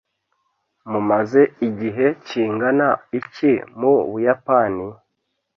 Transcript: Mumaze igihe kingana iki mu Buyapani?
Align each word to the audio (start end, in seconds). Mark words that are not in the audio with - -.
Mumaze 0.91 1.41
igihe 1.67 2.05
kingana 2.25 2.89
iki 3.19 3.51
mu 3.79 3.93
Buyapani? 4.09 4.87